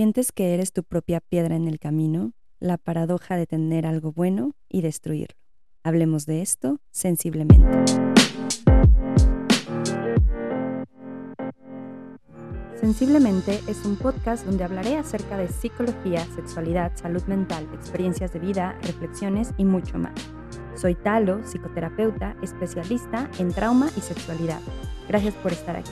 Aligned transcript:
¿Sientes 0.00 0.32
que 0.32 0.54
eres 0.54 0.72
tu 0.72 0.82
propia 0.82 1.20
piedra 1.20 1.56
en 1.56 1.68
el 1.68 1.78
camino? 1.78 2.32
La 2.58 2.78
paradoja 2.78 3.36
de 3.36 3.46
tener 3.46 3.84
algo 3.84 4.12
bueno 4.12 4.52
y 4.66 4.80
destruirlo. 4.80 5.36
Hablemos 5.82 6.24
de 6.24 6.40
esto 6.40 6.80
sensiblemente. 6.90 7.68
Sensiblemente 12.76 13.60
es 13.68 13.84
un 13.84 13.96
podcast 13.96 14.46
donde 14.46 14.64
hablaré 14.64 14.96
acerca 14.96 15.36
de 15.36 15.48
psicología, 15.48 16.24
sexualidad, 16.34 16.92
salud 16.94 17.24
mental, 17.24 17.68
experiencias 17.74 18.32
de 18.32 18.38
vida, 18.38 18.78
reflexiones 18.80 19.50
y 19.58 19.66
mucho 19.66 19.98
más. 19.98 20.14
Soy 20.76 20.94
Talo, 20.94 21.46
psicoterapeuta, 21.46 22.38
especialista 22.42 23.30
en 23.38 23.52
trauma 23.52 23.90
y 23.98 24.00
sexualidad. 24.00 24.62
Gracias 25.08 25.34
por 25.34 25.52
estar 25.52 25.76
aquí. 25.76 25.90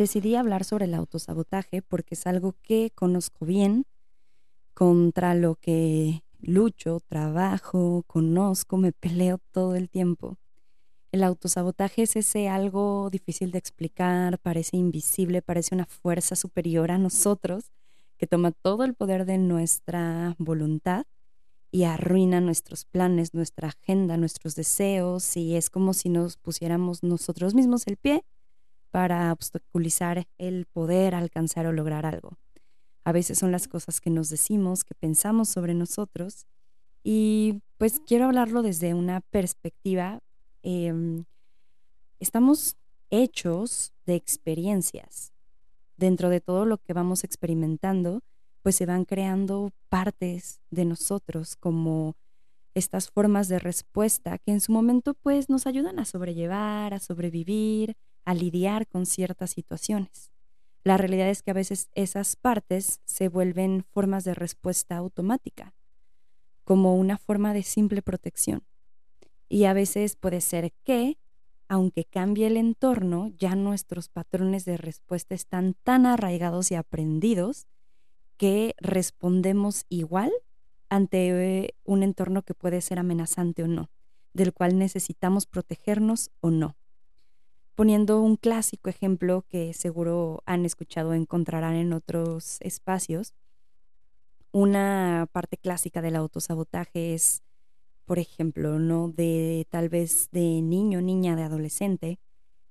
Decidí 0.00 0.34
hablar 0.34 0.64
sobre 0.64 0.86
el 0.86 0.94
autosabotaje 0.94 1.82
porque 1.82 2.14
es 2.14 2.26
algo 2.26 2.54
que 2.62 2.90
conozco 2.94 3.44
bien, 3.44 3.84
contra 4.72 5.34
lo 5.34 5.56
que 5.56 6.22
lucho, 6.40 7.00
trabajo, 7.06 8.02
conozco, 8.06 8.78
me 8.78 8.92
peleo 8.92 9.36
todo 9.50 9.74
el 9.74 9.90
tiempo. 9.90 10.38
El 11.12 11.22
autosabotaje 11.22 12.04
es 12.04 12.16
ese 12.16 12.48
algo 12.48 13.10
difícil 13.10 13.50
de 13.50 13.58
explicar, 13.58 14.38
parece 14.38 14.78
invisible, 14.78 15.42
parece 15.42 15.74
una 15.74 15.84
fuerza 15.84 16.34
superior 16.34 16.90
a 16.90 16.96
nosotros 16.96 17.70
que 18.16 18.26
toma 18.26 18.52
todo 18.52 18.84
el 18.84 18.94
poder 18.94 19.26
de 19.26 19.36
nuestra 19.36 20.34
voluntad 20.38 21.04
y 21.70 21.82
arruina 21.84 22.40
nuestros 22.40 22.86
planes, 22.86 23.34
nuestra 23.34 23.68
agenda, 23.68 24.16
nuestros 24.16 24.54
deseos 24.54 25.36
y 25.36 25.56
es 25.56 25.68
como 25.68 25.92
si 25.92 26.08
nos 26.08 26.38
pusiéramos 26.38 27.02
nosotros 27.02 27.54
mismos 27.54 27.86
el 27.86 27.98
pie 27.98 28.24
para 28.90 29.32
obstaculizar 29.32 30.26
el 30.38 30.66
poder 30.66 31.14
alcanzar 31.14 31.66
o 31.66 31.72
lograr 31.72 32.06
algo. 32.06 32.36
A 33.04 33.12
veces 33.12 33.38
son 33.38 33.52
las 33.52 33.68
cosas 33.68 34.00
que 34.00 34.10
nos 34.10 34.30
decimos, 34.30 34.84
que 34.84 34.94
pensamos 34.94 35.48
sobre 35.48 35.74
nosotros 35.74 36.46
y 37.02 37.62
pues 37.78 38.00
quiero 38.00 38.26
hablarlo 38.26 38.62
desde 38.62 38.92
una 38.94 39.20
perspectiva, 39.20 40.20
em, 40.62 41.24
estamos 42.18 42.76
hechos 43.08 43.92
de 44.06 44.14
experiencias. 44.14 45.32
Dentro 45.96 46.28
de 46.28 46.40
todo 46.40 46.66
lo 46.66 46.78
que 46.78 46.92
vamos 46.92 47.24
experimentando, 47.24 48.22
pues 48.62 48.76
se 48.76 48.86
van 48.86 49.04
creando 49.04 49.72
partes 49.88 50.60
de 50.70 50.84
nosotros 50.84 51.56
como 51.56 52.16
estas 52.74 53.10
formas 53.10 53.48
de 53.48 53.58
respuesta 53.58 54.38
que 54.38 54.52
en 54.52 54.60
su 54.60 54.72
momento 54.72 55.14
pues 55.14 55.48
nos 55.48 55.66
ayudan 55.66 55.98
a 55.98 56.04
sobrellevar, 56.04 56.94
a 56.94 57.00
sobrevivir, 57.00 57.96
a 58.24 58.34
lidiar 58.34 58.86
con 58.86 59.06
ciertas 59.06 59.50
situaciones. 59.50 60.30
La 60.82 60.96
realidad 60.96 61.28
es 61.28 61.42
que 61.42 61.50
a 61.50 61.54
veces 61.54 61.90
esas 61.94 62.36
partes 62.36 63.00
se 63.04 63.28
vuelven 63.28 63.84
formas 63.90 64.24
de 64.24 64.34
respuesta 64.34 64.96
automática 64.96 65.74
como 66.64 66.94
una 66.96 67.18
forma 67.18 67.52
de 67.52 67.62
simple 67.64 68.00
protección. 68.00 68.62
Y 69.48 69.64
a 69.64 69.72
veces 69.72 70.14
puede 70.14 70.40
ser 70.40 70.72
que, 70.84 71.18
aunque 71.68 72.04
cambie 72.04 72.46
el 72.46 72.56
entorno, 72.56 73.32
ya 73.36 73.56
nuestros 73.56 74.08
patrones 74.08 74.64
de 74.64 74.76
respuesta 74.76 75.34
están 75.34 75.74
tan 75.82 76.06
arraigados 76.06 76.70
y 76.70 76.76
aprendidos 76.76 77.66
que 78.36 78.74
respondemos 78.78 79.84
igual 79.88 80.30
ante 80.88 81.64
eh, 81.64 81.74
un 81.84 82.02
entorno 82.02 82.42
que 82.42 82.54
puede 82.54 82.80
ser 82.80 82.98
amenazante 82.98 83.64
o 83.64 83.66
no, 83.66 83.90
del 84.32 84.52
cual 84.52 84.78
necesitamos 84.78 85.46
protegernos 85.46 86.30
o 86.40 86.50
no. 86.50 86.76
Poniendo 87.80 88.20
un 88.20 88.36
clásico 88.36 88.90
ejemplo 88.90 89.46
que 89.48 89.72
seguro 89.72 90.42
han 90.44 90.66
escuchado 90.66 91.08
o 91.08 91.14
encontrarán 91.14 91.76
en 91.76 91.94
otros 91.94 92.58
espacios, 92.60 93.32
una 94.52 95.26
parte 95.32 95.56
clásica 95.56 96.02
del 96.02 96.16
autosabotaje 96.16 97.14
es, 97.14 97.42
por 98.04 98.18
ejemplo, 98.18 98.78
¿no? 98.78 99.08
De 99.08 99.66
tal 99.70 99.88
vez 99.88 100.28
de 100.30 100.60
niño, 100.60 101.00
niña, 101.00 101.36
de 101.36 101.44
adolescente, 101.44 102.18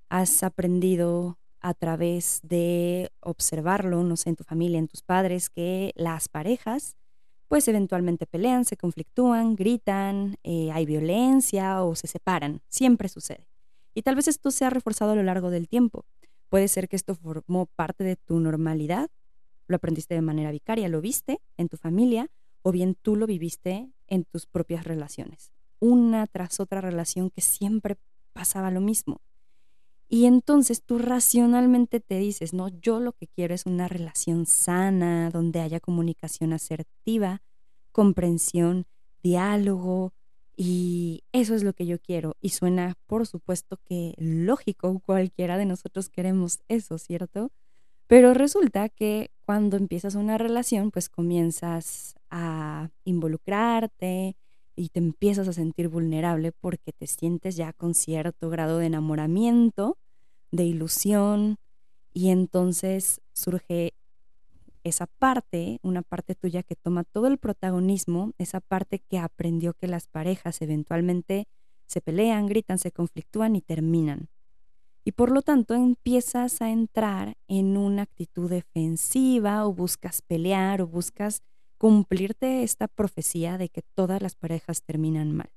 has 0.10 0.44
aprendido 0.44 1.40
a 1.60 1.74
través 1.74 2.42
de 2.44 3.10
observarlo, 3.20 4.04
no 4.04 4.16
sé, 4.16 4.30
en 4.30 4.36
tu 4.36 4.44
familia, 4.44 4.78
en 4.78 4.88
tus 4.88 5.02
padres, 5.02 5.50
que 5.50 5.92
las 5.96 6.30
parejas 6.30 6.98
pues 7.48 7.68
eventualmente 7.68 8.28
pelean, 8.28 8.64
se 8.64 8.78
conflictúan, 8.78 9.56
gritan, 9.56 10.38
eh, 10.44 10.70
hay 10.72 10.86
violencia 10.86 11.82
o 11.82 11.96
se 11.96 12.06
separan, 12.06 12.62
siempre 12.68 13.10
sucede. 13.10 13.50
Y 13.94 14.02
tal 14.04 14.16
vez 14.16 14.28
esto 14.28 14.52
se 14.52 14.66
ha 14.66 14.70
reforzado 14.70 15.12
a 15.12 15.16
lo 15.16 15.24
largo 15.24 15.50
del 15.50 15.68
tiempo. 15.68 16.06
Puede 16.50 16.68
ser 16.68 16.88
que 16.88 16.96
esto 16.96 17.16
formó 17.16 17.68
parte 17.68 18.04
de 18.04 18.16
tu 18.16 18.40
normalidad 18.40 19.10
lo 19.70 19.76
aprendiste 19.76 20.16
de 20.16 20.22
manera 20.22 20.52
vicaria, 20.52 20.90
lo 20.90 21.00
viste 21.00 21.40
en 21.56 21.70
tu 21.70 21.78
familia 21.78 22.30
o 22.64 22.72
bien 22.72 22.96
tú 22.96 23.16
lo 23.16 23.28
viviste 23.28 23.88
en 24.08 24.26
tus 24.26 24.48
propias 24.48 24.84
relaciones. 24.84 25.54
Una 25.80 26.28
tras 26.28 26.60
otra 26.60 26.82
relación 26.82 27.30
que 27.30 27.42
siempre 27.42 27.96
pasaba 28.34 28.72
lo 28.72 28.82
mismo. 28.82 29.22
Y 30.10 30.26
entonces 30.26 30.82
tú 30.82 30.98
racionalmente 30.98 32.00
te 32.00 32.18
dices, 32.18 32.52
no, 32.52 32.68
yo 32.68 33.00
lo 33.00 33.14
que 33.14 33.28
quiero 33.28 33.54
es 33.54 33.68
una 33.68 33.88
relación 33.88 34.48
sana, 34.48 35.30
donde 35.30 35.62
haya 35.62 35.80
comunicación 35.80 36.52
asertiva, 36.52 37.44
comprensión, 37.92 38.88
diálogo, 39.22 40.14
y 40.62 41.24
eso 41.32 41.56
es 41.56 41.64
lo 41.64 41.72
que 41.72 41.86
yo 41.86 42.00
quiero. 42.00 42.36
Y 42.42 42.50
suena, 42.50 42.98
por 43.08 43.26
supuesto, 43.26 43.78
que 43.86 44.14
lógico, 44.18 45.00
cualquiera 45.00 45.58
de 45.58 45.64
nosotros 45.64 46.10
queremos 46.10 46.60
eso, 46.68 46.98
¿cierto? 46.98 47.54
Pero 48.08 48.34
resulta 48.34 48.90
que 48.90 49.32
cuando 49.46 49.78
empiezas 49.78 50.16
una 50.16 50.38
relación, 50.38 50.92
pues 50.92 51.08
comienzas 51.08 52.16
a 52.30 52.90
involucrarte 53.06 54.36
y 54.76 54.90
te 54.90 55.00
empiezas 55.00 55.48
a 55.48 55.54
sentir 55.54 55.88
vulnerable 55.88 56.52
porque 56.52 56.92
te 56.92 57.08
sientes 57.08 57.56
ya 57.56 57.72
con 57.72 57.94
cierto 57.94 58.50
grado 58.50 58.80
de 58.80 58.88
enamoramiento, 58.88 59.98
de 60.52 60.66
ilusión, 60.66 61.56
y 62.14 62.32
entonces 62.32 63.22
surge 63.32 63.94
esa 64.90 65.08
parte, 65.08 65.80
una 65.82 66.02
parte 66.02 66.36
tuya 66.36 66.64
que 66.64 66.76
toma 66.76 67.04
todo 67.04 67.28
el 67.28 67.38
protagonismo, 67.38 68.34
esa 68.38 68.60
parte 68.60 69.00
que 69.00 69.18
aprendió 69.18 69.74
que 69.74 69.88
las 69.88 70.08
parejas 70.08 70.62
eventualmente 70.62 71.48
se 71.86 72.02
pelean, 72.02 72.48
gritan, 72.48 72.78
se 72.78 72.92
conflictúan 72.92 73.56
y 73.56 73.62
terminan. 73.62 74.30
Y 75.04 75.14
por 75.14 75.32
lo 75.32 75.42
tanto 75.42 75.74
empiezas 75.74 76.62
a 76.62 76.70
entrar 76.70 77.36
en 77.48 77.78
una 77.78 78.04
actitud 78.04 78.50
defensiva 78.50 79.66
o 79.66 79.74
buscas 79.74 80.22
pelear 80.22 80.82
o 80.82 80.88
buscas 80.88 81.42
cumplirte 81.78 82.62
esta 82.62 82.88
profecía 82.88 83.58
de 83.58 83.70
que 83.70 83.82
todas 83.82 84.22
las 84.22 84.36
parejas 84.36 84.84
terminan 84.84 85.32
mal. 85.32 85.50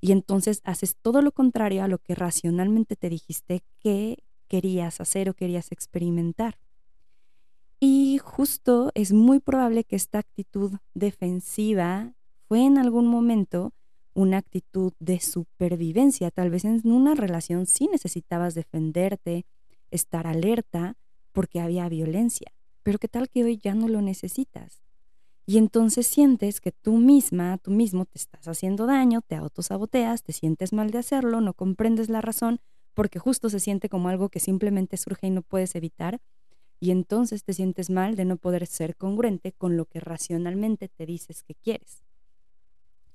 Y 0.00 0.12
entonces 0.12 0.60
haces 0.64 0.96
todo 1.00 1.22
lo 1.22 1.32
contrario 1.32 1.82
a 1.82 1.88
lo 1.88 1.98
que 1.98 2.14
racionalmente 2.14 2.96
te 2.96 3.08
dijiste 3.08 3.62
que 3.78 4.22
querías 4.48 5.00
hacer 5.00 5.30
o 5.30 5.34
querías 5.34 5.72
experimentar. 5.72 6.58
Y 7.84 8.18
justo 8.18 8.92
es 8.94 9.12
muy 9.12 9.40
probable 9.40 9.82
que 9.82 9.96
esta 9.96 10.20
actitud 10.20 10.70
defensiva 10.94 12.14
fue 12.46 12.64
en 12.64 12.78
algún 12.78 13.08
momento 13.08 13.72
una 14.14 14.36
actitud 14.36 14.92
de 15.00 15.18
supervivencia. 15.18 16.30
Tal 16.30 16.48
vez 16.48 16.64
en 16.64 16.80
una 16.84 17.16
relación 17.16 17.66
sí 17.66 17.88
necesitabas 17.90 18.54
defenderte, 18.54 19.46
estar 19.90 20.28
alerta 20.28 20.96
porque 21.32 21.58
había 21.58 21.88
violencia, 21.88 22.52
pero 22.84 23.00
qué 23.00 23.08
tal 23.08 23.28
que 23.28 23.42
hoy 23.42 23.58
ya 23.58 23.74
no 23.74 23.88
lo 23.88 24.00
necesitas. 24.00 24.80
Y 25.44 25.58
entonces 25.58 26.06
sientes 26.06 26.60
que 26.60 26.70
tú 26.70 26.98
misma, 26.98 27.58
tú 27.58 27.72
mismo 27.72 28.04
te 28.04 28.18
estás 28.18 28.46
haciendo 28.46 28.86
daño, 28.86 29.22
te 29.22 29.34
autosaboteas, 29.34 30.22
te 30.22 30.32
sientes 30.32 30.72
mal 30.72 30.92
de 30.92 30.98
hacerlo, 30.98 31.40
no 31.40 31.52
comprendes 31.52 32.08
la 32.08 32.20
razón 32.20 32.60
porque 32.94 33.18
justo 33.18 33.50
se 33.50 33.58
siente 33.58 33.88
como 33.88 34.08
algo 34.08 34.28
que 34.28 34.38
simplemente 34.38 34.96
surge 34.98 35.26
y 35.26 35.30
no 35.30 35.42
puedes 35.42 35.74
evitar. 35.74 36.20
Y 36.82 36.90
entonces 36.90 37.44
te 37.44 37.52
sientes 37.52 37.90
mal 37.90 38.16
de 38.16 38.24
no 38.24 38.38
poder 38.38 38.66
ser 38.66 38.96
congruente 38.96 39.52
con 39.52 39.76
lo 39.76 39.84
que 39.84 40.00
racionalmente 40.00 40.88
te 40.88 41.06
dices 41.06 41.44
que 41.44 41.54
quieres. 41.54 42.02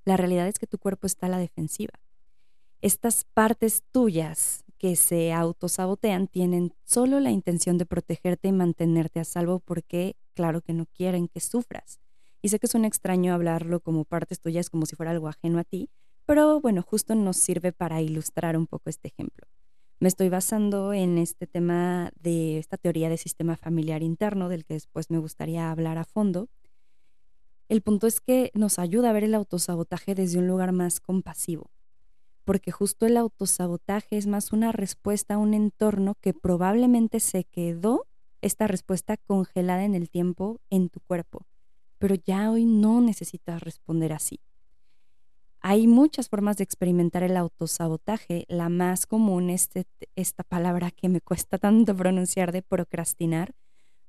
La 0.06 0.16
realidad 0.16 0.48
es 0.48 0.58
que 0.58 0.68
tu 0.68 0.78
cuerpo 0.78 1.06
está 1.06 1.26
a 1.26 1.30
la 1.30 1.38
defensiva. 1.38 1.92
Estas 2.82 3.26
partes 3.26 3.84
tuyas 3.92 4.64
que 4.78 4.96
se 4.96 5.34
autosabotean 5.34 6.28
tienen 6.28 6.74
solo 6.86 7.20
la 7.20 7.30
intención 7.30 7.78
de 7.78 7.86
protegerte 7.86 8.48
y 8.48 8.54
mantenerte 8.54 9.20
a 9.20 9.26
salvo 9.26 9.60
porque, 9.60 10.16
claro 10.34 10.62
que 10.62 10.72
no 10.72 10.86
quieren 10.86 11.28
que 11.28 11.42
sufras. 11.42 12.00
Y 12.42 12.48
sé 12.48 12.60
que 12.60 12.68
es 12.68 12.76
un 12.76 12.86
extraño 12.86 13.34
hablarlo 13.34 13.82
como 13.82 14.06
partes 14.06 14.40
tuyas, 14.40 14.70
como 14.70 14.86
si 14.86 14.96
fuera 14.96 15.12
algo 15.12 15.28
ajeno 15.28 15.60
a 15.60 15.66
ti, 15.66 15.90
pero 16.26 16.62
bueno, 16.62 16.84
justo 16.84 17.16
nos 17.16 17.36
sirve 17.36 17.74
para 17.74 18.02
ilustrar 18.02 18.56
un 18.56 18.66
poco 18.66 18.90
este 18.90 19.10
ejemplo. 19.10 19.46
Me 20.00 20.08
estoy 20.08 20.30
basando 20.30 20.94
en 20.94 21.18
este 21.18 21.48
tema 21.48 22.12
de 22.20 22.60
esta 22.60 22.78
teoría 22.78 23.10
de 23.10 23.18
sistema 23.18 23.58
familiar 23.58 24.04
interno, 24.04 24.50
del 24.50 24.64
que 24.66 24.76
después 24.76 25.10
me 25.10 25.18
gustaría 25.18 25.72
hablar 25.72 25.98
a 25.98 26.04
fondo, 26.06 26.50
el 27.70 27.82
punto 27.82 28.08
es 28.08 28.22
que 28.22 28.52
nos 28.54 28.80
ayuda 28.80 29.10
a 29.10 29.14
ver 29.14 29.24
el 29.26 29.36
autosabotaje 29.36 30.16
desde 30.16 30.40
un 30.40 30.48
lugar 30.48 30.72
más 30.72 31.00
compasivo. 31.00 31.70
porque 32.46 32.72
justo 32.72 33.06
el 33.06 33.18
autosabotaje 33.18 34.18
es 34.18 34.28
más 34.28 34.54
una 34.54 34.72
respuesta 34.72 35.36
a 35.36 35.38
un 35.38 35.54
entorno 35.54 36.16
que 36.22 36.34
probablemente 36.34 37.20
se 37.20 37.44
quedó 37.44 38.08
esta 38.42 38.68
respuesta 38.68 39.18
congelada 39.18 39.84
en 39.86 39.96
el 39.96 40.10
tiempo 40.10 40.62
en 40.70 40.90
tu 40.90 41.02
cuerpo, 41.02 41.46
pero 42.00 42.16
ya 42.16 42.52
hoy 42.52 42.66
no 42.66 43.02
necesitas 43.02 43.62
responder 43.62 44.14
así. 44.14 44.40
Hay 45.78 45.86
muchas 45.86 46.28
formas 46.28 46.58
de 46.58 46.64
experimentar 46.64 47.22
el 47.22 47.38
autosabotaje. 47.38 48.46
La 48.48 48.68
más 48.68 49.06
común 49.06 49.52
es 49.52 49.70
esta 50.16 50.42
palabra 50.44 50.90
que 50.90 51.08
me 51.08 51.22
cuesta 51.22 51.60
tanto 51.60 51.96
pronunciar 51.96 52.52
de 52.52 52.64
procrastinar, 52.64 53.54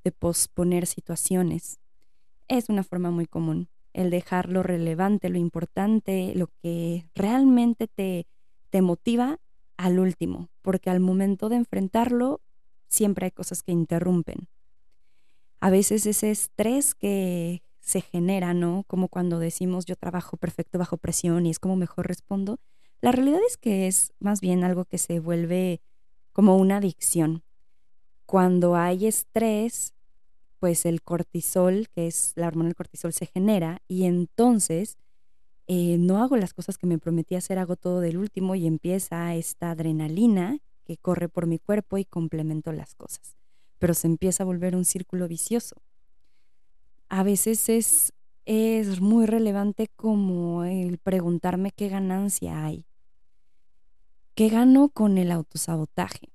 de 0.03 0.11
posponer 0.11 0.87
situaciones. 0.87 1.79
Es 2.49 2.70
una 2.70 2.85
forma 2.85 3.11
muy 3.11 3.26
común 3.26 3.69
el 3.93 4.09
dejar 4.09 4.49
lo 4.49 4.62
relevante, 4.62 5.29
lo 5.29 5.37
importante, 5.37 6.32
lo 6.35 6.47
que 6.62 7.05
realmente 7.15 7.87
te, 7.87 8.26
te 8.70 8.81
motiva 8.81 9.38
al 9.76 9.99
último, 9.99 10.49
porque 10.62 10.88
al 10.88 11.00
momento 11.00 11.50
de 11.50 11.56
enfrentarlo 11.56 12.41
siempre 12.88 13.26
hay 13.26 13.32
cosas 13.32 13.62
que 13.62 13.73
interrumpen. 13.73 14.49
A 15.61 15.69
veces 15.69 16.06
ese 16.06 16.31
estrés 16.31 16.94
que 16.94 17.61
se 17.88 18.02
genera, 18.02 18.52
¿no? 18.52 18.85
Como 18.87 19.08
cuando 19.08 19.38
decimos 19.38 19.87
yo 19.87 19.96
trabajo 19.96 20.37
perfecto 20.37 20.79
bajo 20.79 20.99
presión 20.99 21.46
y 21.46 21.50
es 21.50 21.58
como 21.58 21.75
mejor 21.75 22.06
respondo. 22.06 22.61
La 23.00 23.12
realidad 23.12 23.40
es 23.49 23.56
que 23.56 23.87
es 23.87 24.12
más 24.20 24.43
bien 24.43 24.62
algo 24.62 24.85
que 24.85 24.99
se 24.99 25.20
vuelve 25.20 25.81
como 26.35 26.56
una 26.58 26.76
adicción. 26.76 27.43
Cuando 28.26 28.76
hay 28.76 29.06
estrés, 29.06 29.94
pues 30.58 30.85
el 30.85 31.00
cortisol, 31.00 31.88
que 31.88 32.06
es 32.06 32.35
la 32.37 32.49
hormona 32.49 32.69
del 32.69 32.76
cortisol, 32.76 33.14
se 33.14 33.25
genera 33.25 33.81
y 33.88 34.05
entonces 34.05 34.99
eh, 35.67 35.96
no 35.99 36.23
hago 36.23 36.37
las 36.37 36.52
cosas 36.52 36.76
que 36.76 36.87
me 36.87 36.99
prometí 36.99 37.37
hacer, 37.37 37.58
hago 37.58 37.76
todo 37.76 38.00
del 38.00 38.19
último 38.19 38.55
y 38.55 38.67
empieza 38.67 39.34
esta 39.34 39.70
adrenalina 39.70 40.58
que 40.84 40.99
corre 40.99 41.31
por 41.31 41.46
mi 41.46 41.58
cuerpo 41.58 41.96
y 41.96 42.05
complemento 42.05 42.70
las 42.73 42.94
cosas. 42.94 43.34
Pero 43.79 43.94
se 43.94 44.08
empieza 44.08 44.43
a 44.43 44.46
volver 44.46 44.76
un 44.76 44.84
círculo 44.84 45.26
vicioso. 45.26 45.76
A 47.08 47.22
veces 47.22 47.69
es, 47.69 48.12
es 48.44 49.00
muy 49.00 49.26
relevante 49.26 49.88
como 49.96 50.64
el 50.64 50.99
preguntarme 50.99 51.72
qué 51.72 51.88
ganancia 51.88 52.64
hay. 52.64 52.84
¿Qué 54.34 54.49
gano 54.49 54.88
con 54.88 55.19
el 55.19 55.32
autosabotaje? 55.32 56.31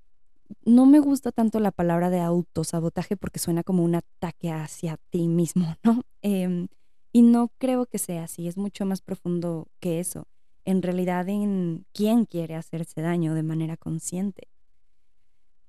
no 0.66 0.86
me 0.86 1.00
gusta 1.00 1.32
tanto 1.32 1.60
la 1.60 1.72
palabra 1.72 2.10
de 2.10 2.20
autosabotaje 2.20 3.18
porque 3.18 3.40
suena 3.40 3.64
como 3.64 3.84
un 3.84 3.96
ataque 3.96 4.52
hacia 4.52 4.98
ti 5.10 5.28
mismo, 5.28 5.76
¿no? 5.84 6.04
Em, 6.22 6.68
y 7.12 7.22
no 7.22 7.52
creo 7.58 7.86
que 7.86 8.00
sea 8.00 8.24
así, 8.24 8.48
es 8.48 8.58
mucho 8.58 8.86
más 8.86 9.02
profundo 9.02 9.68
que 9.80 10.00
eso. 10.00 10.28
En 10.66 10.82
realidad, 10.82 11.28
en 11.30 11.86
quién 11.94 12.26
quiere 12.26 12.56
hacerse 12.56 13.02
daño 13.02 13.34
de 13.34 13.44
manera 13.44 13.78
consciente. 13.78 14.48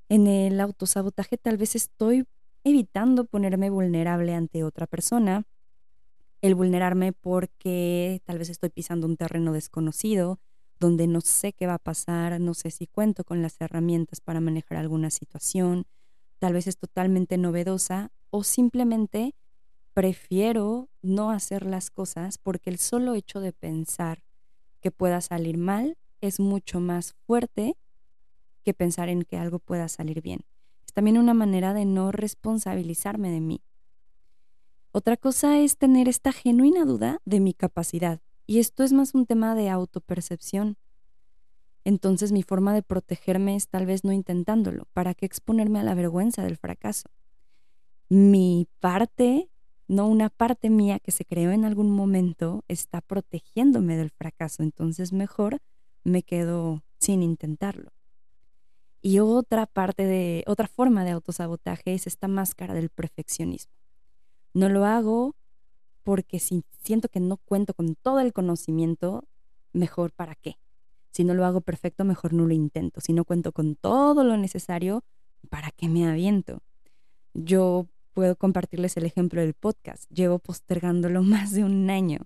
En 0.09 0.27
el 0.27 0.61
autosabotaje 0.61 1.37
tal 1.37 1.57
vez 1.57 1.75
estoy 1.75 2.25
evitando 2.65 3.27
ponerme 3.27 3.71
vulnerable 3.71 4.35
ante 4.35 4.65
otra 4.65 4.87
persona, 4.87 5.47
el 6.41 6.55
vulnerarme 6.55 7.13
porque 7.13 8.21
tal 8.25 8.39
vez 8.39 8.51
estoy 8.51 8.71
pisando 8.71 9.07
un 9.07 9.17
terreno 9.17 9.53
desconocido, 9.53 10.41
donde 10.81 11.07
no 11.07 11.21
sé 11.21 11.53
qué 11.53 11.67
va 11.67 11.75
a 11.75 11.79
pasar, 11.79 12.41
no 12.41 12.55
sé 12.55 12.71
si 12.71 12.87
cuento 12.87 13.25
con 13.25 13.43
las 13.43 13.61
herramientas 13.61 14.21
para 14.21 14.41
manejar 14.41 14.79
alguna 14.79 15.11
situación, 15.11 15.87
tal 16.39 16.53
vez 16.53 16.67
es 16.67 16.77
totalmente 16.77 17.39
novedosa 17.39 18.11
o 18.31 18.45
simplemente 18.45 19.35
prefiero 19.95 20.89
no 21.03 21.31
hacer 21.31 21.65
las 21.65 21.91
cosas 21.91 22.39
porque 22.39 22.69
el 22.71 22.79
solo 22.79 23.15
hecho 23.15 23.41
de 23.41 23.53
pensar 23.53 24.25
que 24.81 24.91
pueda 24.91 25.21
salir 25.21 25.57
mal 25.57 25.97
es 26.21 26.41
mucho 26.41 26.81
más 26.81 27.15
fuerte 27.27 27.77
que 28.65 28.75
pensar 28.75 29.09
en 29.09 29.23
que 29.23 29.37
algo 29.37 29.59
pueda 29.59 29.89
salir 29.89 30.21
bien. 30.21 30.41
También 30.95 31.19
una 31.19 31.35
manera 31.35 31.75
de 31.75 31.85
no 31.85 32.11
responsabilizarme 32.13 33.31
de 33.31 33.41
mí. 33.41 33.61
Otra 34.93 35.17
cosa 35.17 35.59
es 35.59 35.77
tener 35.77 36.09
esta 36.09 36.33
genuina 36.33 36.85
duda 36.85 37.21
de 37.25 37.41
mi 37.41 37.53
capacidad, 37.53 38.21
y 38.47 38.61
esto 38.61 38.85
es 38.85 38.93
más 38.93 39.13
un 39.15 39.27
tema 39.27 39.55
de 39.55 39.69
autopercepción. 39.69 40.77
Entonces 41.85 42.33
mi 42.33 42.43
forma 42.43 42.73
de 42.73 42.83
protegerme 42.83 43.57
es 43.57 43.69
tal 43.69 43.87
vez 43.87 44.05
no 44.05 44.13
intentándolo. 44.13 44.87
¿Para 44.93 45.15
qué 45.15 45.27
exponerme 45.27 45.81
a 45.81 45.83
la 45.83 45.95
vergüenza 45.95 46.43
del 46.43 46.57
fracaso? 46.57 47.11
Mi 48.09 48.69
parte, 48.81 49.51
no 49.89 50.07
una 50.09 50.31
parte 50.31 50.71
mía 50.71 50.99
que 51.01 51.11
se 51.11 51.25
creó 51.25 51.51
en 51.51 51.65
algún 51.65 51.91
momento, 51.91 52.65
está 52.69 53.01
protegiéndome 53.01 53.97
del 53.97 54.11
fracaso. 54.11 54.63
Entonces 54.63 55.13
mejor 55.13 55.59
me 56.05 56.23
quedo 56.23 56.85
sin 56.99 57.23
intentarlo. 57.23 57.91
Y 59.07 59.19
otra 59.19 59.67
parte 59.67 60.07
de, 60.07 60.45
otra 60.47 60.67
forma 60.67 61.05
de 61.05 61.11
autosabotaje 61.11 61.93
es 61.93 62.07
esta 62.07 62.27
máscara 62.27 62.73
del 62.73 62.89
perfeccionismo. 62.89 63.75
No 64.55 64.71
lo 64.71 64.87
hago 64.87 65.37
porque 66.05 66.41
si 66.41 66.65
siento 66.83 67.11
que 67.11 67.21
no 67.21 67.37
cuento 67.37 67.75
con 67.75 67.97
todo 67.97 68.21
el 68.21 68.33
conocimiento, 68.33 69.25
mejor 69.75 70.13
para 70.13 70.35
qué. 70.37 70.57
Si 71.11 71.23
no 71.23 71.35
lo 71.35 71.45
hago 71.45 71.61
perfecto, 71.61 72.07
mejor 72.07 72.33
no 72.33 72.47
lo 72.47 72.55
intento. 72.55 73.03
Si 73.03 73.13
no 73.13 73.27
cuento 73.27 73.53
con 73.53 73.77
todo 73.77 74.25
lo 74.25 74.39
necesario, 74.39 75.05
¿para 75.51 75.71
qué 75.71 75.91
me 75.91 76.09
aviento? 76.09 76.63
Yo 77.35 77.87
puedo 78.15 78.37
compartirles 78.37 78.97
el 78.97 79.05
ejemplo 79.05 79.43
del 79.43 79.53
podcast. 79.53 80.11
Llevo 80.11 80.39
postergándolo 80.39 81.23
más 81.23 81.53
de 81.53 81.63
un 81.63 81.91
año. 81.91 82.21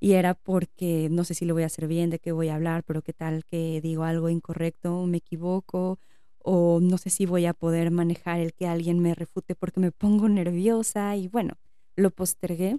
Y 0.00 0.12
era 0.12 0.34
porque 0.34 1.08
no 1.10 1.24
sé 1.24 1.34
si 1.34 1.44
lo 1.44 1.54
voy 1.54 1.64
a 1.64 1.66
hacer 1.66 1.88
bien, 1.88 2.10
de 2.10 2.18
qué 2.18 2.32
voy 2.32 2.48
a 2.48 2.54
hablar, 2.54 2.84
pero 2.84 3.02
qué 3.02 3.12
tal 3.12 3.44
que 3.44 3.80
digo 3.80 4.04
algo 4.04 4.28
incorrecto, 4.28 5.06
me 5.06 5.18
equivoco, 5.18 5.98
o 6.38 6.80
no 6.80 6.98
sé 6.98 7.10
si 7.10 7.26
voy 7.26 7.46
a 7.46 7.54
poder 7.54 7.90
manejar 7.90 8.40
el 8.40 8.54
que 8.54 8.66
alguien 8.66 9.00
me 9.00 9.14
refute 9.14 9.54
porque 9.54 9.80
me 9.80 9.92
pongo 9.92 10.28
nerviosa. 10.28 11.16
Y 11.16 11.28
bueno, 11.28 11.54
lo 11.96 12.10
postergué 12.10 12.78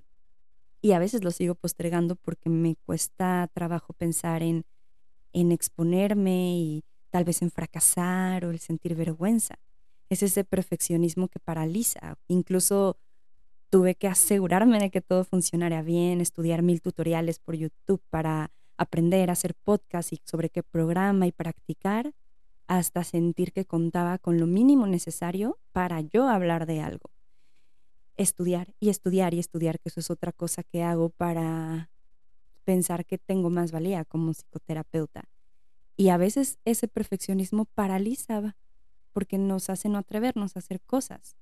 y 0.82 0.94
a 0.94 1.00
veces 1.00 1.24
lo 1.24 1.32
sigo 1.32 1.56
postergando 1.56 2.16
porque 2.16 2.50
me 2.50 2.76
cuesta 2.78 3.50
trabajo 3.54 3.94
pensar 3.94 4.44
en, 4.44 4.66
en 5.34 5.52
exponerme 5.52 6.56
y 6.58 6.84
tal 7.10 7.26
vez 7.26 7.42
en 7.42 7.52
fracasar 7.52 8.46
o 8.46 8.52
el 8.52 8.60
sentir 8.60 8.96
vergüenza. 8.96 9.60
Es 10.10 10.24
ese 10.24 10.44
perfeccionismo 10.44 11.28
que 11.28 11.40
paraliza. 11.40 12.16
Incluso 12.28 12.98
tuve 13.70 13.96
que 13.96 14.08
asegurarme 14.08 14.80
de 14.80 14.90
que 14.90 15.02
todo 15.02 15.24
funcionara 15.24 15.82
bien, 15.82 16.22
estudiar 16.22 16.62
mil 16.62 16.82
tutoriales 16.82 17.40
por 17.40 17.56
YouTube 17.56 18.02
para 18.10 18.52
aprender 18.78 19.30
a 19.30 19.34
hacer 19.34 19.56
podcast 19.56 20.14
y 20.14 20.22
sobre 20.26 20.50
qué 20.50 20.64
programa 20.64 21.28
y 21.28 21.32
practicar, 21.32 22.14
hasta 22.68 23.04
sentir 23.04 23.52
que 23.52 23.66
contaba 23.66 24.20
con 24.20 24.40
lo 24.40 24.46
mínimo 24.46 24.88
necesario 24.88 25.58
para 25.72 26.02
yo 26.02 26.30
hablar 26.30 26.66
de 26.66 26.82
algo 26.82 27.10
estudiar 28.20 28.76
y 28.82 28.90
estudiar 28.90 29.34
y 29.34 29.40
estudiar, 29.40 29.80
que 29.80 29.88
eso 29.88 30.02
es 30.02 30.12
otra 30.12 30.34
cosa 30.34 30.62
que 30.62 30.84
hago 30.84 31.10
para 31.10 31.90
pensar 32.66 33.06
que 33.06 33.18
tengo 33.18 33.50
más 33.50 33.72
valía 33.72 34.04
como 34.04 34.34
psicoterapeuta. 34.34 35.30
Y 35.96 36.10
a 36.10 36.18
veces 36.18 36.60
ese 36.66 36.90
perfeccionismo 36.90 37.66
paraliza 37.66 38.58
porque 39.14 39.38
nos 39.38 39.70
hace 39.70 39.88
no 39.88 39.98
atrevernos 39.98 40.56
a 40.56 40.60
hacer 40.60 40.82
cosas. 40.82 41.38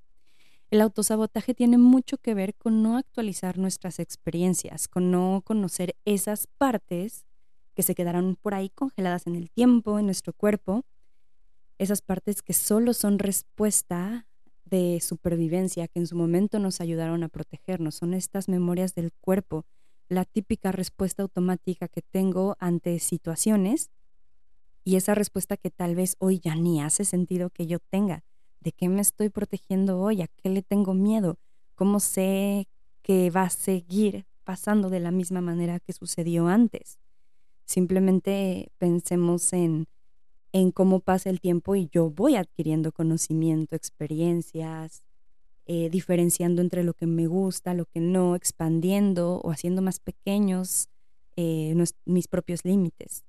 El 0.69 0.81
autosabotaje 0.81 1.53
tiene 1.53 1.77
mucho 1.77 2.17
que 2.17 2.33
ver 2.33 2.53
con 2.55 2.83
no 2.83 2.97
actualizar 2.97 3.57
nuestras 3.57 3.99
experiencias, 3.99 4.87
con 4.87 5.11
no 5.11 5.41
conocer 5.45 5.95
esas 6.03 6.47
partes 6.57 7.25
que 7.73 7.83
se 7.83 7.95
quedaron 7.95 8.35
por 8.35 8.53
ahí 8.53 8.69
congeladas 8.69 9.27
en 9.27 9.35
el 9.35 9.49
tiempo, 9.49 9.97
en 9.97 10.05
nuestro 10.05 10.33
cuerpo, 10.33 10.83
esas 11.77 12.01
partes 12.01 12.41
que 12.41 12.53
solo 12.53 12.93
son 12.93 13.19
respuesta 13.19 14.25
de 14.65 14.99
supervivencia 14.99 15.87
que 15.87 15.99
en 15.99 16.07
su 16.07 16.15
momento 16.15 16.59
nos 16.59 16.81
ayudaron 16.81 17.23
a 17.23 17.29
protegernos. 17.29 17.95
Son 17.95 18.13
estas 18.13 18.49
memorias 18.49 18.95
del 18.95 19.13
cuerpo, 19.13 19.65
la 20.09 20.25
típica 20.25 20.71
respuesta 20.71 21.21
automática 21.21 21.87
que 21.87 22.01
tengo 22.01 22.57
ante 22.59 22.99
situaciones 22.99 23.91
y 24.83 24.95
esa 24.95 25.15
respuesta 25.15 25.55
que 25.55 25.69
tal 25.69 25.95
vez 25.95 26.15
hoy 26.19 26.39
ya 26.39 26.55
ni 26.55 26.81
hace 26.81 27.05
sentido 27.05 27.49
que 27.49 27.67
yo 27.67 27.79
tenga. 27.79 28.23
¿De 28.59 28.71
qué 28.71 28.89
me 28.89 29.01
estoy 29.01 29.29
protegiendo 29.29 29.99
hoy? 29.99 30.21
¿A 30.21 30.27
qué 30.27 30.49
le 30.49 30.61
tengo 30.61 30.93
miedo? 30.93 31.37
¿Cómo 31.75 31.99
sé 31.99 32.67
que 33.01 33.29
va 33.29 33.43
a 33.43 33.49
seguir 33.49 34.25
pasando 34.43 34.89
de 34.89 34.99
la 34.99 35.11
misma 35.11 35.41
manera 35.41 35.79
que 35.79 35.93
sucedió 35.93 36.47
antes? 36.47 36.99
Simplemente 37.65 38.71
pensemos 38.77 39.53
en 39.53 39.87
en 40.51 40.71
cómo 40.71 40.99
pasa 40.99 41.29
el 41.29 41.39
tiempo 41.39 41.75
y 41.75 41.89
yo 41.91 42.09
voy 42.09 42.35
adquiriendo 42.35 42.91
conocimiento, 42.91 43.75
experiencias, 43.75 45.03
eh, 45.65 45.89
diferenciando 45.89 46.61
entre 46.61 46.83
lo 46.83 46.93
que 46.93 47.05
me 47.05 47.27
gusta, 47.27 47.73
lo 47.73 47.85
que 47.85 47.99
no, 47.99 48.35
expandiendo 48.35 49.39
o 49.43 49.51
haciendo 49.51 49.81
más 49.81 49.99
pequeños 49.99 50.89
eh, 51.35 51.75
mis 52.05 52.27
propios 52.27 52.63
límites. 52.63 53.23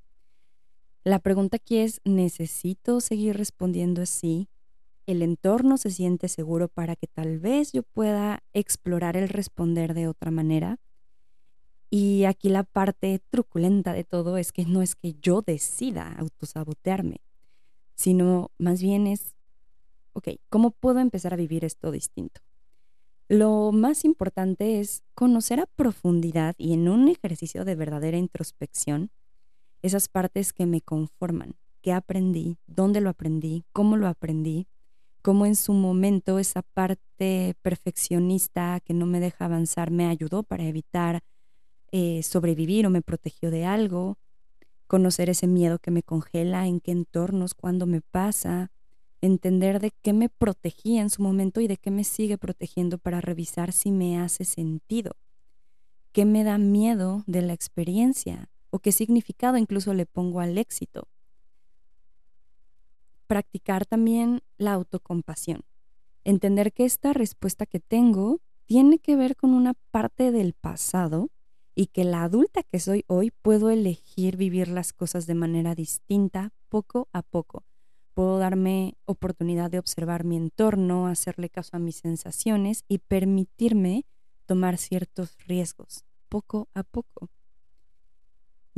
La 1.04 1.18
pregunta 1.18 1.56
aquí 1.56 1.78
es, 1.78 2.00
¿necesito 2.04 3.00
seguir 3.00 3.36
respondiendo 3.36 4.02
así? 4.02 4.48
¿El 5.08 5.22
entorno 5.22 5.78
se 5.78 5.90
siente 5.90 6.28
seguro 6.28 6.68
para 6.68 6.94
que 6.94 7.06
tal 7.06 7.38
vez 7.38 7.72
yo 7.72 7.82
pueda 7.82 8.42
explorar 8.52 9.16
el 9.16 9.30
responder 9.30 9.94
de 9.94 10.06
otra 10.06 10.30
manera? 10.30 10.78
Y 11.88 12.24
aquí 12.24 12.50
la 12.50 12.62
parte 12.62 13.18
truculenta 13.30 13.94
de 13.94 14.04
todo 14.04 14.36
es 14.36 14.52
que 14.52 14.66
no 14.66 14.82
es 14.82 14.96
que 14.96 15.14
yo 15.14 15.40
decida 15.40 16.12
autosabotearme, 16.18 17.22
sino 17.94 18.50
más 18.58 18.82
bien 18.82 19.06
es, 19.06 19.34
ok, 20.12 20.28
¿cómo 20.50 20.72
puedo 20.72 20.98
empezar 20.98 21.32
a 21.32 21.38
vivir 21.38 21.64
esto 21.64 21.90
distinto? 21.90 22.42
Lo 23.28 23.72
más 23.72 24.04
importante 24.04 24.78
es 24.78 25.04
conocer 25.14 25.58
a 25.58 25.64
profundidad 25.64 26.54
y 26.58 26.74
en 26.74 26.86
un 26.86 27.08
ejercicio 27.08 27.64
de 27.64 27.76
verdadera 27.76 28.18
introspección 28.18 29.10
esas 29.80 30.08
partes 30.08 30.52
que 30.52 30.66
me 30.66 30.82
conforman, 30.82 31.54
qué 31.80 31.94
aprendí, 31.94 32.58
dónde 32.66 33.00
lo 33.00 33.08
aprendí, 33.08 33.64
cómo 33.72 33.96
lo 33.96 34.06
aprendí, 34.06 34.66
cómo 35.22 35.46
en 35.46 35.56
su 35.56 35.72
momento 35.72 36.38
esa 36.38 36.62
parte 36.62 37.54
perfeccionista 37.62 38.80
que 38.80 38.94
no 38.94 39.06
me 39.06 39.20
deja 39.20 39.44
avanzar 39.44 39.90
me 39.90 40.06
ayudó 40.06 40.42
para 40.42 40.64
evitar 40.64 41.22
eh, 41.90 42.22
sobrevivir 42.22 42.86
o 42.86 42.90
me 42.90 43.02
protegió 43.02 43.50
de 43.50 43.64
algo, 43.64 44.18
conocer 44.86 45.30
ese 45.30 45.46
miedo 45.46 45.78
que 45.78 45.90
me 45.90 46.02
congela, 46.02 46.66
en 46.66 46.80
qué 46.80 46.92
entornos, 46.92 47.54
cuándo 47.54 47.86
me 47.86 48.00
pasa, 48.00 48.70
entender 49.20 49.80
de 49.80 49.90
qué 50.02 50.12
me 50.12 50.28
protegía 50.28 51.02
en 51.02 51.10
su 51.10 51.22
momento 51.22 51.60
y 51.60 51.66
de 51.66 51.76
qué 51.76 51.90
me 51.90 52.04
sigue 52.04 52.38
protegiendo 52.38 52.98
para 52.98 53.20
revisar 53.20 53.72
si 53.72 53.90
me 53.90 54.18
hace 54.18 54.44
sentido, 54.44 55.12
qué 56.12 56.24
me 56.24 56.44
da 56.44 56.58
miedo 56.58 57.24
de 57.26 57.42
la 57.42 57.52
experiencia 57.52 58.48
o 58.70 58.78
qué 58.78 58.92
significado 58.92 59.56
incluso 59.56 59.94
le 59.94 60.06
pongo 60.06 60.40
al 60.40 60.58
éxito. 60.58 61.08
Practicar 63.28 63.84
también 63.84 64.40
la 64.56 64.72
autocompasión, 64.72 65.60
entender 66.24 66.72
que 66.72 66.86
esta 66.86 67.12
respuesta 67.12 67.66
que 67.66 67.78
tengo 67.78 68.40
tiene 68.64 68.98
que 68.98 69.16
ver 69.16 69.36
con 69.36 69.52
una 69.52 69.74
parte 69.90 70.32
del 70.32 70.54
pasado 70.54 71.28
y 71.74 71.88
que 71.88 72.04
la 72.04 72.24
adulta 72.24 72.62
que 72.62 72.80
soy 72.80 73.04
hoy 73.06 73.30
puedo 73.30 73.68
elegir 73.68 74.38
vivir 74.38 74.68
las 74.68 74.94
cosas 74.94 75.26
de 75.26 75.34
manera 75.34 75.74
distinta 75.74 76.54
poco 76.70 77.08
a 77.12 77.20
poco. 77.20 77.64
Puedo 78.14 78.38
darme 78.38 78.94
oportunidad 79.04 79.70
de 79.70 79.78
observar 79.78 80.24
mi 80.24 80.38
entorno, 80.38 81.06
hacerle 81.06 81.50
caso 81.50 81.76
a 81.76 81.80
mis 81.80 81.96
sensaciones 81.96 82.82
y 82.88 82.96
permitirme 82.96 84.06
tomar 84.46 84.78
ciertos 84.78 85.36
riesgos 85.46 86.06
poco 86.30 86.68
a 86.72 86.82
poco. 86.82 87.28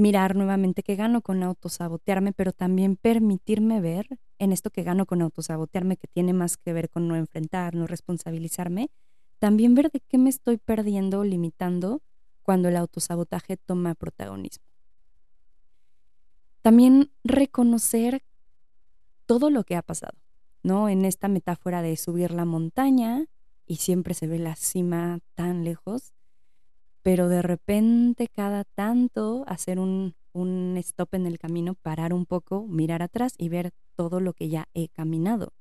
Mirar 0.01 0.35
nuevamente 0.35 0.83
qué 0.83 0.97
gano 0.97 1.21
con 1.21 1.43
autosabotearme, 1.43 2.33
pero 2.33 2.55
también 2.55 2.97
permitirme 2.97 3.83
ver 3.83 4.07
en 4.39 4.51
esto 4.51 4.71
que 4.71 4.83
gano 4.83 5.05
con 5.05 5.21
autosabotearme, 5.21 5.99
que 5.99 6.07
tiene 6.07 6.33
más 6.33 6.57
que 6.57 6.73
ver 6.73 6.89
con 6.89 7.07
no 7.07 7.17
enfrentar, 7.17 7.75
no 7.75 7.87
responsabilizarme, 7.87 8.91
también 9.41 9.75
ver 9.75 9.91
de 9.91 10.01
qué 10.01 10.17
me 10.17 10.31
estoy 10.31 10.57
perdiendo, 10.57 11.23
limitando 11.23 12.01
cuando 12.43 12.71
el 12.71 12.79
autosabotaje 12.79 13.59
toma 13.59 13.95
protagonismo. 13.95 14.65
También 16.63 17.13
reconocer 17.23 18.23
todo 19.27 19.51
lo 19.51 19.65
que 19.65 19.77
ha 19.77 19.83
pasado, 19.83 20.17
¿no? 20.63 20.89
En 20.89 21.05
esta 21.05 21.29
metáfora 21.29 21.83
de 21.83 21.95
subir 21.99 22.31
la 22.31 22.47
montaña 22.47 23.27
y 23.67 23.77
siempre 23.77 24.15
se 24.15 24.29
ve 24.29 24.39
la 24.39 24.57
cima 24.57 25.19
tan 25.35 25.63
lejos, 25.63 26.15
pero 27.03 27.29
de 27.29 27.43
repente 27.43 28.29
cada 28.29 28.65
tanto 28.65 29.45
hacer 29.47 29.79
un, 29.79 30.15
un 30.33 30.77
stop 30.79 31.15
en 31.15 31.27
el 31.27 31.39
camino, 31.39 31.75
parar 31.75 32.13
un 32.13 32.27
poco, 32.27 32.67
mirar 32.67 33.03
atrás 33.03 33.35
y 33.39 33.49
ver 33.49 33.73
todo 33.97 34.21
lo 34.21 34.33
que 34.33 34.49
ya 34.49 34.69
he 34.75 34.89
caminado, 34.89 35.53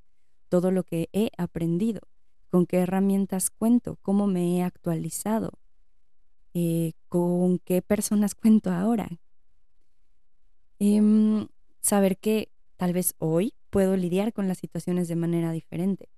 todo 0.49 0.71
lo 0.71 0.83
que 0.83 1.09
he 1.13 1.31
aprendido, 1.37 2.01
con 2.49 2.65
qué 2.65 2.77
herramientas 2.77 3.49
cuento, 3.49 3.97
cómo 4.01 4.27
me 4.27 4.57
he 4.57 4.63
actualizado, 4.63 5.53
eh, 6.53 6.93
con 7.07 7.59
qué 7.59 7.81
personas 7.81 8.35
cuento 8.35 8.71
ahora. 8.71 9.07
Em, 10.79 11.47
saber 11.81 12.17
que 12.17 12.49
tal 12.77 12.93
vez 12.93 13.15
hoy 13.17 13.53
puedo 13.69 13.95
lidiar 13.97 14.33
con 14.33 14.47
las 14.47 14.57
situaciones 14.57 15.07
de 15.07 15.15
manera 15.15 15.51
diferente. 15.51 16.09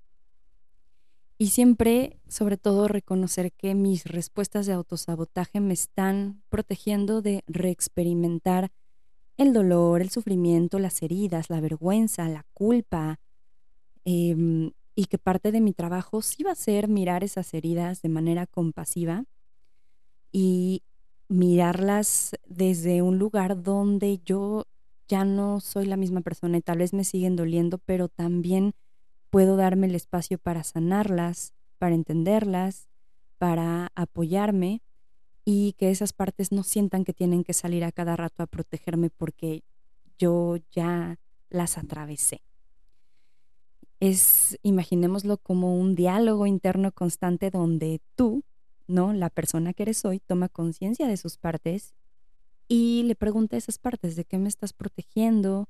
Y 1.41 1.47
siempre, 1.47 2.19
sobre 2.27 2.55
todo, 2.55 2.87
reconocer 2.87 3.51
que 3.51 3.73
mis 3.73 4.05
respuestas 4.05 4.67
de 4.67 4.73
autosabotaje 4.73 5.59
me 5.59 5.73
están 5.73 6.43
protegiendo 6.49 7.23
de 7.23 7.43
reexperimentar 7.47 8.71
el 9.37 9.51
dolor, 9.51 10.01
el 10.01 10.11
sufrimiento, 10.11 10.77
las 10.77 11.01
heridas, 11.01 11.49
la 11.49 11.59
vergüenza, 11.59 12.29
la 12.29 12.45
culpa. 12.53 13.19
Em, 14.05 14.69
y 14.93 15.05
que 15.05 15.17
parte 15.17 15.51
de 15.51 15.61
mi 15.61 15.73
trabajo 15.73 16.21
sí 16.21 16.43
va 16.43 16.51
a 16.51 16.55
ser 16.55 16.87
mirar 16.87 17.23
esas 17.23 17.55
heridas 17.55 18.03
de 18.03 18.09
manera 18.09 18.45
compasiva 18.45 19.25
y 20.31 20.83
mirarlas 21.27 22.35
desde 22.45 23.01
un 23.01 23.17
lugar 23.17 23.63
donde 23.63 24.19
yo 24.23 24.67
ya 25.07 25.25
no 25.25 25.59
soy 25.59 25.87
la 25.87 25.97
misma 25.97 26.21
persona 26.21 26.59
y 26.59 26.61
tal 26.61 26.77
vez 26.77 26.93
me 26.93 27.03
siguen 27.03 27.35
doliendo, 27.35 27.79
pero 27.79 28.09
también 28.09 28.75
puedo 29.31 29.55
darme 29.55 29.87
el 29.87 29.95
espacio 29.95 30.37
para 30.37 30.63
sanarlas, 30.63 31.55
para 31.79 31.95
entenderlas, 31.95 32.87
para 33.39 33.91
apoyarme 33.95 34.83
y 35.43 35.73
que 35.73 35.89
esas 35.89 36.13
partes 36.13 36.51
no 36.51 36.61
sientan 36.61 37.03
que 37.03 37.13
tienen 37.13 37.43
que 37.43 37.53
salir 37.53 37.83
a 37.83 37.91
cada 37.91 38.15
rato 38.15 38.43
a 38.43 38.47
protegerme 38.47 39.09
porque 39.09 39.63
yo 40.19 40.57
ya 40.69 41.17
las 41.49 41.79
atravesé. 41.79 42.43
Es, 43.99 44.59
imaginémoslo 44.61 45.37
como 45.37 45.75
un 45.75 45.95
diálogo 45.95 46.45
interno 46.45 46.91
constante 46.91 47.49
donde 47.49 47.99
tú 48.13 48.43
¿no? 48.91 49.13
La 49.13 49.29
persona 49.29 49.73
que 49.73 49.83
eres 49.83 50.05
hoy 50.05 50.19
toma 50.19 50.49
conciencia 50.49 51.07
de 51.07 51.17
sus 51.17 51.37
partes 51.37 51.95
y 52.67 53.03
le 53.03 53.15
pregunta 53.15 53.55
a 53.55 53.59
esas 53.59 53.79
partes 53.79 54.15
de 54.15 54.25
qué 54.25 54.37
me 54.37 54.49
estás 54.49 54.73
protegiendo, 54.73 55.67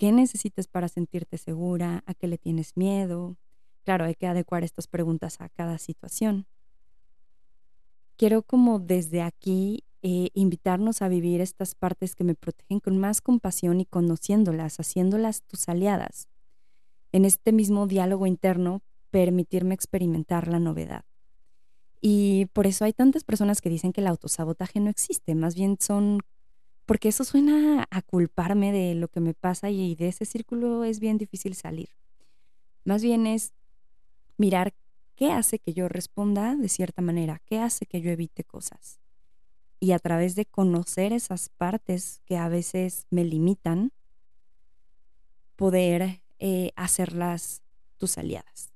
qué 0.00 0.12
necesitas 0.12 0.66
para 0.66 0.88
sentirte 0.88 1.36
segura, 1.36 2.02
a 2.06 2.14
qué 2.14 2.26
le 2.26 2.38
tienes 2.38 2.74
miedo. 2.74 3.36
Claro, 3.84 4.06
hay 4.06 4.14
que 4.14 4.26
adecuar 4.26 4.64
estas 4.64 4.86
preguntas 4.86 5.42
a 5.42 5.50
cada 5.50 5.76
situación. 5.76 6.46
Quiero 8.16 8.40
como 8.42 8.78
desde 8.78 9.20
aquí 9.20 9.84
eh, 10.00 10.30
invitarnos 10.32 11.02
a 11.02 11.08
vivir 11.08 11.42
estas 11.42 11.74
partes 11.74 12.14
que 12.14 12.24
me 12.24 12.34
protegen 12.34 12.80
con 12.80 12.96
más 12.96 13.20
compasión 13.20 13.78
y 13.78 13.84
conociéndolas, 13.84 14.80
haciéndolas 14.80 15.42
tus 15.42 15.68
aliadas. 15.68 16.30
En 17.12 17.26
este 17.26 17.52
mismo 17.52 17.86
diálogo 17.86 18.26
interno, 18.26 18.80
permitirme 19.10 19.74
experimentar 19.74 20.48
la 20.48 20.60
novedad. 20.60 21.04
Y 22.00 22.46
por 22.54 22.66
eso 22.66 22.86
hay 22.86 22.94
tantas 22.94 23.22
personas 23.22 23.60
que 23.60 23.68
dicen 23.68 23.92
que 23.92 24.00
el 24.00 24.06
autosabotaje 24.06 24.80
no 24.80 24.88
existe, 24.88 25.34
más 25.34 25.54
bien 25.54 25.76
son, 25.78 26.20
porque 26.90 27.10
eso 27.10 27.22
suena 27.22 27.86
a 27.88 28.02
culparme 28.02 28.72
de 28.72 28.96
lo 28.96 29.06
que 29.06 29.20
me 29.20 29.32
pasa 29.32 29.70
y 29.70 29.94
de 29.94 30.08
ese 30.08 30.24
círculo 30.24 30.82
es 30.82 30.98
bien 30.98 31.18
difícil 31.18 31.54
salir. 31.54 31.90
Más 32.82 33.00
bien 33.00 33.28
es 33.28 33.54
mirar 34.36 34.74
qué 35.14 35.30
hace 35.30 35.60
que 35.60 35.72
yo 35.72 35.86
responda 35.86 36.56
de 36.56 36.68
cierta 36.68 37.00
manera, 37.00 37.40
qué 37.46 37.60
hace 37.60 37.86
que 37.86 38.00
yo 38.00 38.10
evite 38.10 38.42
cosas. 38.42 38.98
Y 39.78 39.92
a 39.92 40.00
través 40.00 40.34
de 40.34 40.46
conocer 40.46 41.12
esas 41.12 41.48
partes 41.48 42.22
que 42.24 42.36
a 42.36 42.48
veces 42.48 43.06
me 43.08 43.22
limitan, 43.24 43.92
poder 45.54 46.22
eh, 46.40 46.72
hacerlas 46.74 47.62
tus 47.98 48.18
aliadas. 48.18 48.72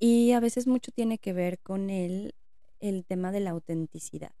Y 0.00 0.32
a 0.32 0.40
veces 0.40 0.66
mucho 0.66 0.90
tiene 0.90 1.18
que 1.18 1.32
ver 1.32 1.60
con 1.60 1.88
el 1.88 2.34
el 2.80 3.04
tema 3.04 3.32
de 3.32 3.40
la 3.40 3.50
autenticidad, 3.50 4.32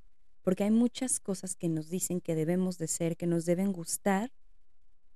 porque 0.48 0.64
hay 0.64 0.70
muchas 0.70 1.20
cosas 1.20 1.56
que 1.56 1.68
nos 1.68 1.90
dicen 1.90 2.22
que 2.22 2.34
debemos 2.34 2.78
de 2.78 2.88
ser, 2.88 3.18
que 3.18 3.26
nos 3.26 3.44
deben 3.44 3.70
gustar 3.70 4.32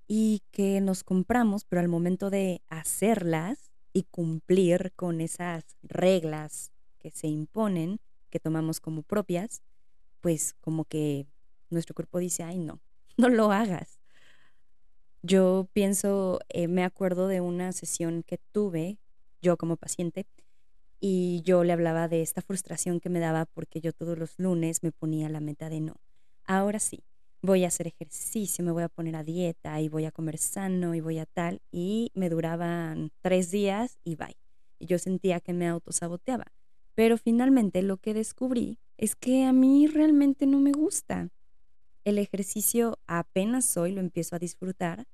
y 0.06 0.42
que 0.50 0.82
nos 0.82 1.04
compramos, 1.04 1.64
pero 1.64 1.80
al 1.80 1.88
momento 1.88 2.28
de 2.28 2.60
hacerlas 2.68 3.72
y 3.94 4.02
cumplir 4.02 4.92
con 4.94 5.22
esas 5.22 5.64
reglas 5.82 6.70
que 6.98 7.10
se 7.10 7.28
imponen, 7.28 7.98
que 8.28 8.40
tomamos 8.40 8.78
como 8.78 9.02
propias, 9.02 9.62
pues 10.20 10.52
como 10.60 10.84
que 10.84 11.24
nuestro 11.70 11.94
cuerpo 11.94 12.18
dice, 12.18 12.42
ay 12.42 12.58
no, 12.58 12.82
no 13.16 13.30
lo 13.30 13.52
hagas. 13.52 14.00
Yo 15.22 15.66
pienso, 15.72 16.40
eh, 16.50 16.68
me 16.68 16.84
acuerdo 16.84 17.26
de 17.26 17.40
una 17.40 17.72
sesión 17.72 18.22
que 18.22 18.36
tuve, 18.36 18.98
yo 19.40 19.56
como 19.56 19.78
paciente, 19.78 20.26
y 21.04 21.42
yo 21.42 21.64
le 21.64 21.72
hablaba 21.72 22.06
de 22.06 22.22
esta 22.22 22.42
frustración 22.42 23.00
que 23.00 23.08
me 23.08 23.18
daba 23.18 23.44
porque 23.44 23.80
yo 23.80 23.92
todos 23.92 24.16
los 24.16 24.38
lunes 24.38 24.84
me 24.84 24.92
ponía 24.92 25.28
la 25.28 25.40
meta 25.40 25.68
de 25.68 25.80
no. 25.80 25.96
Ahora 26.44 26.78
sí, 26.78 27.02
voy 27.42 27.64
a 27.64 27.68
hacer 27.68 27.88
ejercicio, 27.88 28.64
me 28.64 28.70
voy 28.70 28.84
a 28.84 28.88
poner 28.88 29.16
a 29.16 29.24
dieta 29.24 29.80
y 29.80 29.88
voy 29.88 30.04
a 30.04 30.12
comer 30.12 30.38
sano 30.38 30.94
y 30.94 31.00
voy 31.00 31.18
a 31.18 31.26
tal. 31.26 31.60
Y 31.72 32.12
me 32.14 32.30
duraban 32.30 33.10
tres 33.20 33.50
días 33.50 33.98
y 34.04 34.14
bye. 34.14 34.36
Y 34.78 34.86
yo 34.86 35.00
sentía 35.00 35.40
que 35.40 35.52
me 35.52 35.66
autosaboteaba. 35.66 36.52
Pero 36.94 37.18
finalmente 37.18 37.82
lo 37.82 37.96
que 37.96 38.14
descubrí 38.14 38.78
es 38.96 39.16
que 39.16 39.44
a 39.44 39.52
mí 39.52 39.88
realmente 39.88 40.46
no 40.46 40.60
me 40.60 40.70
gusta. 40.70 41.30
El 42.04 42.16
ejercicio 42.18 43.00
apenas 43.08 43.76
hoy 43.76 43.90
lo 43.90 44.00
empiezo 44.00 44.36
a 44.36 44.38
disfrutar, 44.38 45.08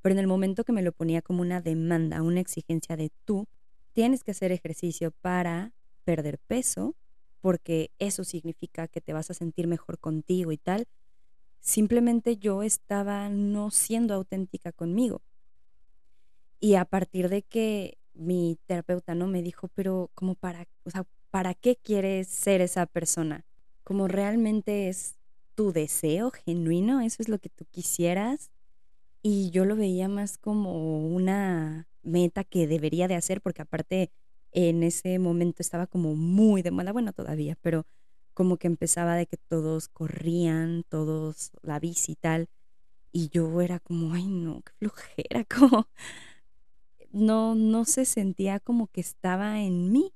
pero 0.00 0.14
en 0.14 0.20
el 0.20 0.26
momento 0.26 0.64
que 0.64 0.72
me 0.72 0.80
lo 0.80 0.92
ponía 0.92 1.20
como 1.20 1.42
una 1.42 1.60
demanda, 1.60 2.22
una 2.22 2.40
exigencia 2.40 2.96
de 2.96 3.10
tú 3.26 3.46
tienes 3.94 4.24
que 4.24 4.32
hacer 4.32 4.52
ejercicio 4.52 5.12
para 5.22 5.72
perder 6.04 6.38
peso, 6.38 6.94
porque 7.40 7.90
eso 7.98 8.24
significa 8.24 8.88
que 8.88 9.00
te 9.00 9.14
vas 9.14 9.30
a 9.30 9.34
sentir 9.34 9.66
mejor 9.66 9.98
contigo 9.98 10.52
y 10.52 10.58
tal. 10.58 10.86
Simplemente 11.60 12.36
yo 12.36 12.62
estaba 12.62 13.30
no 13.30 13.70
siendo 13.70 14.12
auténtica 14.12 14.72
conmigo. 14.72 15.22
Y 16.60 16.74
a 16.74 16.84
partir 16.84 17.28
de 17.28 17.42
que 17.42 17.96
mi 18.14 18.58
terapeuta 18.66 19.14
no 19.14 19.26
me 19.26 19.42
dijo, 19.42 19.68
pero 19.68 20.10
como 20.14 20.34
para, 20.34 20.66
o 20.84 20.90
sea, 20.90 21.06
¿para 21.30 21.54
qué 21.54 21.76
quieres 21.76 22.28
ser 22.28 22.60
esa 22.60 22.86
persona? 22.86 23.44
Como 23.82 24.08
realmente 24.08 24.88
es 24.88 25.16
tu 25.54 25.72
deseo 25.72 26.30
genuino, 26.30 27.00
eso 27.00 27.22
es 27.22 27.28
lo 27.28 27.38
que 27.38 27.48
tú 27.48 27.64
quisieras. 27.70 28.50
Y 29.22 29.50
yo 29.50 29.64
lo 29.64 29.76
veía 29.76 30.08
más 30.08 30.38
como 30.38 31.06
una 31.06 31.86
meta 32.04 32.44
que 32.44 32.66
debería 32.66 33.08
de 33.08 33.16
hacer, 33.16 33.40
porque 33.40 33.62
aparte 33.62 34.10
en 34.52 34.82
ese 34.82 35.18
momento 35.18 35.62
estaba 35.62 35.86
como 35.86 36.14
muy 36.14 36.62
de 36.62 36.70
moda, 36.70 36.92
bueno, 36.92 37.12
todavía, 37.12 37.56
pero 37.60 37.86
como 38.34 38.56
que 38.56 38.66
empezaba 38.66 39.16
de 39.16 39.26
que 39.26 39.36
todos 39.36 39.88
corrían, 39.88 40.84
todos 40.88 41.52
la 41.62 41.78
bici 41.80 42.12
y 42.12 42.16
tal. 42.16 42.48
Y 43.12 43.28
yo 43.30 43.60
era 43.60 43.78
como, 43.80 44.12
ay 44.12 44.26
no, 44.26 44.62
qué 44.62 44.72
flojera, 44.78 45.44
como 45.48 45.88
no, 47.12 47.54
no 47.54 47.84
se 47.84 48.04
sentía 48.04 48.60
como 48.60 48.88
que 48.88 49.00
estaba 49.00 49.60
en 49.60 49.92
mí. 49.92 50.12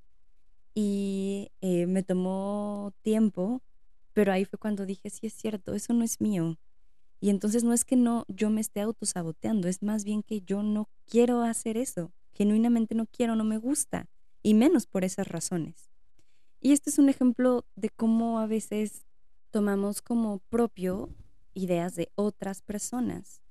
Y 0.74 1.50
eh, 1.60 1.86
me 1.86 2.02
tomó 2.02 2.92
tiempo, 3.02 3.62
pero 4.12 4.32
ahí 4.32 4.44
fue 4.44 4.58
cuando 4.58 4.86
dije, 4.86 5.10
sí 5.10 5.26
es 5.26 5.32
cierto, 5.32 5.74
eso 5.74 5.92
no 5.92 6.04
es 6.04 6.20
mío. 6.20 6.58
Y 7.20 7.30
entonces 7.30 7.64
no 7.64 7.72
es 7.72 7.84
que 7.84 7.96
no 7.96 8.24
yo 8.28 8.50
me 8.50 8.60
esté 8.60 8.80
autosaboteando, 8.80 9.68
es 9.68 9.82
más 9.82 10.04
bien 10.04 10.22
que 10.22 10.40
yo 10.42 10.62
no 10.62 10.88
quiero 11.08 11.42
hacer 11.42 11.76
eso. 11.76 12.12
Genuinamente 12.32 12.94
no 12.94 13.06
quiero, 13.06 13.34
no 13.34 13.44
me 13.44 13.58
gusta. 13.58 14.08
Y 14.42 14.54
menos 14.54 14.86
por 14.86 15.04
esas 15.04 15.26
razones. 15.26 15.90
Y 16.60 16.72
este 16.72 16.90
es 16.90 16.98
un 16.98 17.08
ejemplo 17.08 17.64
de 17.76 17.90
cómo 17.90 18.38
a 18.38 18.46
veces 18.46 19.06
tomamos 19.50 20.02
como 20.02 20.38
propio 20.50 21.08
ideas 21.54 21.94
de 21.96 22.10
otras 22.14 22.62
personas. 22.62 23.42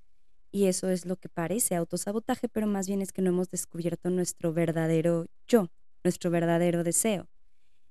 Y 0.51 0.65
eso 0.65 0.89
es 0.89 1.05
lo 1.05 1.17
que 1.17 1.29
parece 1.29 1.75
autosabotaje, 1.75 2.47
pero 2.47 2.67
más 2.67 2.87
bien 2.87 3.01
es 3.01 3.11
que 3.11 3.21
no 3.21 3.29
hemos 3.29 3.49
descubierto 3.49 4.09
nuestro 4.09 4.53
verdadero 4.53 5.27
yo, 5.47 5.69
nuestro 6.03 6.31
verdadero 6.31 6.83
deseo. 6.83 7.27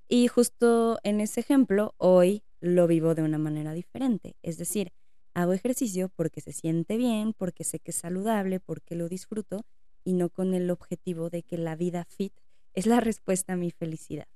Y 0.08 0.28
justo 0.28 0.98
en 1.02 1.20
ese 1.20 1.40
ejemplo, 1.40 1.94
hoy 1.98 2.42
lo 2.60 2.86
vivo 2.86 3.14
de 3.14 3.22
una 3.22 3.38
manera 3.38 3.72
diferente. 3.72 4.36
Es 4.42 4.56
decir, 4.56 4.92
hago 5.36 5.52
ejercicio 5.52 6.08
porque 6.16 6.40
se 6.40 6.52
siente 6.52 6.96
bien, 6.96 7.34
porque 7.34 7.62
sé 7.62 7.78
que 7.78 7.90
es 7.90 7.96
saludable, 7.96 8.58
porque 8.58 8.94
lo 8.94 9.06
disfruto 9.08 9.66
y 10.02 10.14
no 10.14 10.30
con 10.30 10.54
el 10.54 10.70
objetivo 10.70 11.28
de 11.28 11.42
que 11.42 11.58
la 11.58 11.76
vida 11.76 12.06
fit 12.08 12.32
es 12.72 12.86
la 12.86 13.00
respuesta 13.00 13.52
a 13.52 13.56
mi 13.56 13.70
felicidad. 13.70 14.26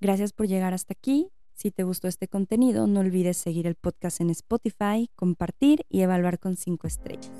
Gracias 0.00 0.34
por 0.34 0.46
llegar 0.46 0.74
hasta 0.74 0.92
aquí. 0.92 1.30
Si 1.54 1.70
te 1.70 1.84
gustó 1.84 2.06
este 2.08 2.28
contenido, 2.28 2.86
no 2.86 3.00
olvides 3.00 3.38
seguir 3.38 3.66
el 3.66 3.76
podcast 3.76 4.20
en 4.20 4.28
Spotify, 4.28 5.08
compartir 5.14 5.86
y 5.88 6.02
evaluar 6.02 6.38
con 6.38 6.56
5 6.56 6.86
estrellas. 6.86 7.30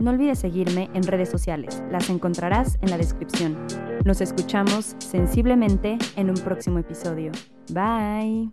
No 0.00 0.10
olvides 0.10 0.40
seguirme 0.40 0.90
en 0.92 1.04
redes 1.04 1.28
sociales, 1.28 1.82
las 1.92 2.10
encontrarás 2.10 2.78
en 2.82 2.90
la 2.90 2.98
descripción. 2.98 3.56
Nos 4.04 4.20
escuchamos 4.20 4.96
sensiblemente 4.98 5.98
en 6.16 6.30
un 6.30 6.36
próximo 6.36 6.80
episodio. 6.80 7.30
Bye. 7.68 8.50